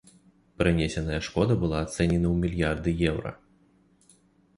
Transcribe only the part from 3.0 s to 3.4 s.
еўра.